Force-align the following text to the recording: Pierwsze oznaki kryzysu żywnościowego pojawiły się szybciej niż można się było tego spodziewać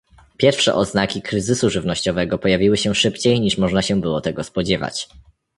Pierwsze 0.37 0.75
oznaki 0.75 1.21
kryzysu 1.21 1.69
żywnościowego 1.69 2.37
pojawiły 2.37 2.77
się 2.77 2.95
szybciej 2.95 3.41
niż 3.41 3.57
można 3.57 3.81
się 3.81 4.01
było 4.01 4.21
tego 4.21 4.43
spodziewać 4.43 5.09